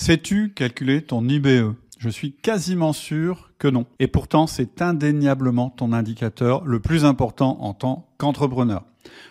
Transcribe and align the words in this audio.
Sais-tu 0.00 0.54
calculer 0.54 1.02
ton 1.02 1.28
IBE 1.28 1.74
Je 1.98 2.08
suis 2.08 2.32
quasiment 2.32 2.94
sûr 2.94 3.50
que 3.58 3.68
non. 3.68 3.84
Et 3.98 4.06
pourtant, 4.06 4.46
c'est 4.46 4.80
indéniablement 4.80 5.68
ton 5.68 5.92
indicateur 5.92 6.64
le 6.64 6.80
plus 6.80 7.04
important 7.04 7.58
en 7.60 7.74
tant 7.74 8.08
qu'entrepreneur. 8.16 8.86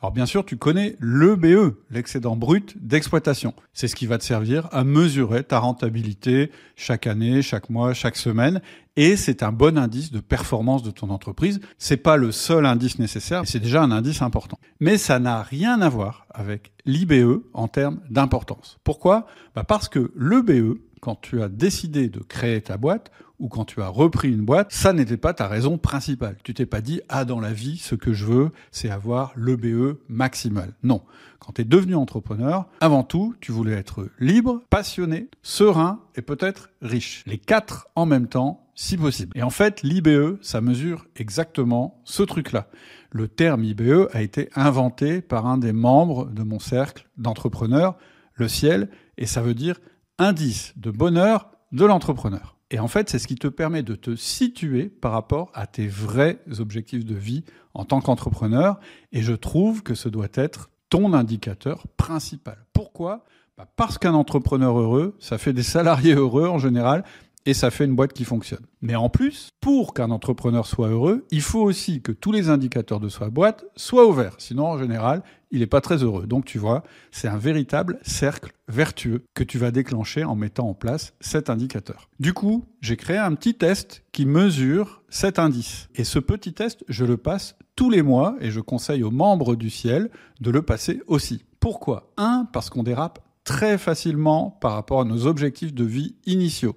Alors 0.00 0.12
bien 0.12 0.26
sûr, 0.26 0.44
tu 0.44 0.56
connais 0.56 0.96
l'EBE, 1.00 1.74
l'excédent 1.90 2.36
brut 2.36 2.74
d'exploitation. 2.80 3.54
C'est 3.74 3.88
ce 3.88 3.94
qui 3.94 4.06
va 4.06 4.18
te 4.18 4.24
servir 4.24 4.68
à 4.72 4.82
mesurer 4.82 5.44
ta 5.44 5.58
rentabilité 5.58 6.50
chaque 6.76 7.06
année, 7.06 7.42
chaque 7.42 7.68
mois, 7.68 7.92
chaque 7.92 8.16
semaine. 8.16 8.62
Et 8.96 9.16
c'est 9.16 9.42
un 9.42 9.52
bon 9.52 9.78
indice 9.78 10.10
de 10.10 10.20
performance 10.20 10.82
de 10.82 10.90
ton 10.90 11.10
entreprise. 11.10 11.60
C'est 11.78 11.96
pas 11.96 12.16
le 12.16 12.32
seul 12.32 12.66
indice 12.66 12.98
nécessaire, 12.98 13.42
c'est 13.44 13.60
déjà 13.60 13.82
un 13.82 13.90
indice 13.90 14.22
important. 14.22 14.58
Mais 14.80 14.98
ça 14.98 15.18
n'a 15.18 15.42
rien 15.42 15.80
à 15.80 15.88
voir 15.88 16.26
avec 16.30 16.72
l'IBE 16.86 17.42
en 17.52 17.68
termes 17.68 18.00
d'importance. 18.10 18.78
Pourquoi? 18.84 19.26
Bah 19.54 19.64
Parce 19.64 19.88
que 19.88 20.12
l'EBE, 20.16 20.78
quand 21.00 21.20
tu 21.20 21.42
as 21.42 21.48
décidé 21.48 22.08
de 22.08 22.20
créer 22.20 22.60
ta 22.60 22.76
boîte 22.76 23.10
ou 23.40 23.48
quand 23.48 23.64
tu 23.64 23.82
as 23.82 23.88
repris 23.88 24.28
une 24.28 24.44
boîte, 24.44 24.70
ça 24.70 24.92
n'était 24.92 25.16
pas 25.16 25.34
ta 25.34 25.48
raison 25.48 25.78
principale. 25.78 26.36
Tu 26.44 26.54
t'es 26.54 26.66
pas 26.66 26.80
dit, 26.80 27.00
ah, 27.08 27.24
dans 27.24 27.40
la 27.40 27.52
vie, 27.52 27.78
ce 27.78 27.94
que 27.94 28.12
je 28.12 28.26
veux, 28.26 28.50
c'est 28.70 28.90
avoir 28.90 29.32
l'EBE 29.36 29.98
maximal. 30.08 30.74
Non. 30.82 31.02
Quand 31.40 31.54
tu 31.54 31.62
es 31.62 31.64
devenu 31.64 31.94
entrepreneur, 31.96 32.68
avant 32.80 33.02
tout, 33.02 33.34
tu 33.40 33.50
voulais 33.50 33.72
être 33.72 34.08
libre, 34.20 34.62
passionné, 34.68 35.28
serein 35.42 36.00
et 36.14 36.22
peut-être 36.22 36.70
riche. 36.82 37.24
Les 37.26 37.38
quatre 37.38 37.88
en 37.96 38.04
même 38.04 38.28
temps, 38.28 38.68
si 38.74 38.96
possible. 38.96 39.36
Et 39.36 39.42
en 39.42 39.50
fait, 39.50 39.82
l'IBE, 39.82 40.38
ça 40.42 40.60
mesure 40.60 41.06
exactement 41.16 42.00
ce 42.04 42.22
truc-là. 42.22 42.68
Le 43.10 43.26
terme 43.26 43.64
IBE 43.64 44.08
a 44.12 44.22
été 44.22 44.50
inventé 44.54 45.20
par 45.22 45.46
un 45.46 45.58
des 45.58 45.72
membres 45.72 46.26
de 46.26 46.42
mon 46.42 46.58
cercle 46.58 47.08
d'entrepreneurs, 47.16 47.96
le 48.34 48.48
ciel, 48.48 48.90
et 49.18 49.26
ça 49.26 49.42
veut 49.42 49.54
dire 49.54 49.80
indice 50.18 50.74
de 50.76 50.90
bonheur 50.90 51.50
de 51.72 51.84
l'entrepreneur. 51.84 52.56
Et 52.70 52.78
en 52.78 52.88
fait, 52.88 53.10
c'est 53.10 53.18
ce 53.18 53.26
qui 53.26 53.34
te 53.34 53.48
permet 53.48 53.82
de 53.82 53.94
te 53.94 54.14
situer 54.14 54.88
par 54.88 55.12
rapport 55.12 55.50
à 55.54 55.66
tes 55.66 55.88
vrais 55.88 56.40
objectifs 56.58 57.04
de 57.04 57.14
vie 57.14 57.44
en 57.74 57.84
tant 57.84 58.00
qu'entrepreneur. 58.00 58.78
Et 59.12 59.22
je 59.22 59.32
trouve 59.32 59.82
que 59.82 59.94
ce 59.94 60.08
doit 60.08 60.28
être 60.34 60.70
ton 60.88 61.12
indicateur 61.12 61.86
principal. 61.96 62.64
Pourquoi? 62.72 63.24
Bah, 63.56 63.66
Parce 63.76 63.98
qu'un 63.98 64.14
entrepreneur 64.14 64.78
heureux, 64.78 65.16
ça 65.18 65.38
fait 65.38 65.52
des 65.52 65.62
salariés 65.62 66.14
heureux 66.14 66.46
en 66.46 66.58
général, 66.58 67.04
et 67.46 67.54
ça 67.54 67.70
fait 67.70 67.84
une 67.84 67.94
boîte 67.94 68.12
qui 68.12 68.24
fonctionne. 68.24 68.64
Mais 68.82 68.94
en 68.94 69.08
plus, 69.08 69.50
pour 69.60 69.94
qu'un 69.94 70.10
entrepreneur 70.10 70.66
soit 70.66 70.88
heureux, 70.88 71.26
il 71.30 71.42
faut 71.42 71.62
aussi 71.62 72.02
que 72.02 72.12
tous 72.12 72.32
les 72.32 72.48
indicateurs 72.48 73.00
de 73.00 73.08
sa 73.08 73.30
boîte 73.30 73.64
soient 73.76 74.06
ouverts. 74.06 74.34
Sinon, 74.38 74.66
en 74.66 74.78
général, 74.78 75.22
il 75.50 75.60
n'est 75.60 75.66
pas 75.66 75.80
très 75.80 76.02
heureux. 76.02 76.26
Donc, 76.26 76.44
tu 76.44 76.58
vois, 76.58 76.82
c'est 77.10 77.28
un 77.28 77.38
véritable 77.38 77.98
cercle 78.02 78.52
vertueux 78.68 79.24
que 79.34 79.42
tu 79.42 79.58
vas 79.58 79.70
déclencher 79.70 80.24
en 80.24 80.36
mettant 80.36 80.68
en 80.68 80.74
place 80.74 81.14
cet 81.20 81.50
indicateur. 81.50 82.08
Du 82.20 82.32
coup, 82.32 82.64
j'ai 82.80 82.96
créé 82.96 83.16
un 83.16 83.34
petit 83.34 83.54
test 83.54 84.04
qui 84.12 84.26
mesure 84.26 85.02
cet 85.08 85.38
indice. 85.38 85.88
Et 85.94 86.04
ce 86.04 86.18
petit 86.18 86.52
test, 86.52 86.84
je 86.88 87.04
le 87.04 87.16
passe 87.16 87.56
tous 87.74 87.90
les 87.90 88.02
mois 88.02 88.36
et 88.40 88.50
je 88.50 88.60
conseille 88.60 89.02
aux 89.02 89.10
membres 89.10 89.56
du 89.56 89.70
ciel 89.70 90.10
de 90.40 90.50
le 90.50 90.62
passer 90.62 91.00
aussi. 91.06 91.44
Pourquoi? 91.58 92.12
Un, 92.16 92.46
parce 92.52 92.70
qu'on 92.70 92.82
dérape 92.82 93.18
très 93.44 93.78
facilement 93.78 94.50
par 94.60 94.72
rapport 94.72 95.00
à 95.00 95.04
nos 95.04 95.26
objectifs 95.26 95.74
de 95.74 95.84
vie 95.84 96.14
initiaux. 96.26 96.76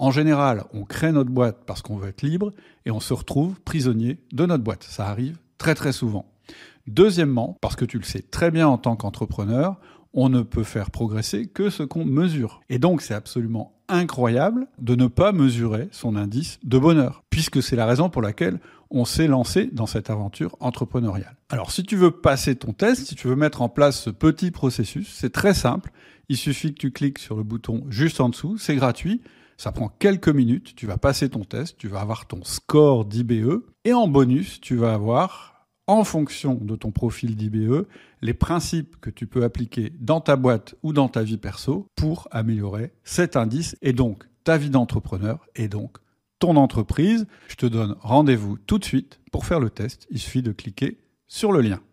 En 0.00 0.12
général, 0.12 0.62
on 0.72 0.84
crée 0.84 1.10
notre 1.10 1.30
boîte 1.30 1.64
parce 1.66 1.82
qu'on 1.82 1.96
veut 1.96 2.10
être 2.10 2.22
libre 2.22 2.52
et 2.86 2.92
on 2.92 3.00
se 3.00 3.12
retrouve 3.12 3.60
prisonnier 3.60 4.20
de 4.32 4.46
notre 4.46 4.62
boîte. 4.62 4.84
Ça 4.84 5.08
arrive 5.08 5.38
très 5.58 5.74
très 5.74 5.90
souvent. 5.90 6.24
Deuxièmement, 6.86 7.58
parce 7.60 7.74
que 7.74 7.84
tu 7.84 7.98
le 7.98 8.04
sais 8.04 8.22
très 8.22 8.52
bien 8.52 8.68
en 8.68 8.78
tant 8.78 8.94
qu'entrepreneur, 8.94 9.76
on 10.14 10.28
ne 10.28 10.42
peut 10.42 10.62
faire 10.62 10.92
progresser 10.92 11.48
que 11.48 11.68
ce 11.68 11.82
qu'on 11.82 12.04
mesure. 12.04 12.60
Et 12.68 12.78
donc 12.78 13.02
c'est 13.02 13.12
absolument 13.12 13.74
incroyable 13.88 14.68
de 14.78 14.94
ne 14.94 15.08
pas 15.08 15.32
mesurer 15.32 15.88
son 15.90 16.14
indice 16.14 16.60
de 16.62 16.78
bonheur, 16.78 17.24
puisque 17.28 17.60
c'est 17.60 17.76
la 17.76 17.84
raison 17.84 18.08
pour 18.08 18.22
laquelle 18.22 18.60
on 18.90 19.04
s'est 19.04 19.26
lancé 19.26 19.68
dans 19.72 19.86
cette 19.86 20.10
aventure 20.10 20.56
entrepreneuriale. 20.60 21.36
Alors 21.48 21.72
si 21.72 21.82
tu 21.82 21.96
veux 21.96 22.12
passer 22.12 22.54
ton 22.54 22.72
test, 22.72 23.08
si 23.08 23.16
tu 23.16 23.26
veux 23.26 23.36
mettre 23.36 23.62
en 23.62 23.68
place 23.68 24.00
ce 24.00 24.10
petit 24.10 24.52
processus, 24.52 25.12
c'est 25.12 25.32
très 25.32 25.54
simple. 25.54 25.90
Il 26.28 26.36
suffit 26.36 26.72
que 26.72 26.78
tu 26.78 26.92
cliques 26.92 27.18
sur 27.18 27.36
le 27.36 27.42
bouton 27.42 27.82
juste 27.88 28.20
en 28.20 28.28
dessous, 28.28 28.58
c'est 28.58 28.76
gratuit. 28.76 29.22
Ça 29.58 29.72
prend 29.72 29.88
quelques 29.88 30.28
minutes, 30.28 30.76
tu 30.76 30.86
vas 30.86 30.98
passer 30.98 31.28
ton 31.28 31.42
test, 31.42 31.76
tu 31.78 31.88
vas 31.88 32.00
avoir 32.00 32.28
ton 32.28 32.44
score 32.44 33.04
d'IBE 33.04 33.64
et 33.84 33.92
en 33.92 34.06
bonus, 34.06 34.60
tu 34.60 34.76
vas 34.76 34.94
avoir, 34.94 35.66
en 35.88 36.04
fonction 36.04 36.54
de 36.54 36.76
ton 36.76 36.92
profil 36.92 37.34
d'IBE, 37.34 37.88
les 38.22 38.34
principes 38.34 39.00
que 39.00 39.10
tu 39.10 39.26
peux 39.26 39.42
appliquer 39.42 39.92
dans 39.98 40.20
ta 40.20 40.36
boîte 40.36 40.76
ou 40.84 40.92
dans 40.92 41.08
ta 41.08 41.24
vie 41.24 41.38
perso 41.38 41.88
pour 41.96 42.28
améliorer 42.30 42.92
cet 43.02 43.34
indice 43.34 43.76
et 43.82 43.92
donc 43.92 44.28
ta 44.44 44.58
vie 44.58 44.70
d'entrepreneur 44.70 45.44
et 45.56 45.66
donc 45.66 45.98
ton 46.38 46.54
entreprise. 46.54 47.26
Je 47.48 47.56
te 47.56 47.66
donne 47.66 47.96
rendez-vous 48.00 48.58
tout 48.58 48.78
de 48.78 48.84
suite 48.84 49.18
pour 49.32 49.44
faire 49.44 49.58
le 49.58 49.70
test. 49.70 50.06
Il 50.10 50.20
suffit 50.20 50.42
de 50.42 50.52
cliquer 50.52 50.98
sur 51.26 51.50
le 51.50 51.62
lien. 51.62 51.80